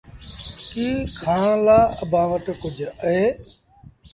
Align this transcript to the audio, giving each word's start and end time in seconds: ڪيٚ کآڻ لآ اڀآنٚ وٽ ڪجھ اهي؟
ڪيٚ 0.71 1.01
کآڻ 1.21 1.49
لآ 1.65 1.77
اڀآنٚ 2.01 2.29
وٽ 2.31 2.45
ڪجھ 2.61 2.81
اهي؟ 3.03 3.25